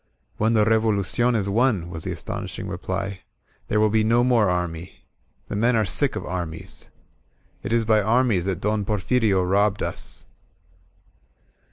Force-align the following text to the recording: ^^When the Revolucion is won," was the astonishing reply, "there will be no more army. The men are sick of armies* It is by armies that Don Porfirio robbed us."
^^When 0.39 0.55
the 0.55 0.65
Revolucion 0.65 1.35
is 1.35 1.47
won," 1.47 1.87
was 1.91 2.05
the 2.05 2.11
astonishing 2.11 2.67
reply, 2.67 3.19
"there 3.67 3.79
will 3.79 3.91
be 3.91 4.03
no 4.03 4.23
more 4.23 4.49
army. 4.49 5.05
The 5.47 5.55
men 5.55 5.75
are 5.75 5.85
sick 5.85 6.15
of 6.15 6.25
armies* 6.25 6.89
It 7.61 7.71
is 7.71 7.85
by 7.85 8.01
armies 8.01 8.45
that 8.45 8.61
Don 8.61 8.83
Porfirio 8.83 9.43
robbed 9.43 9.83
us." 9.83 10.25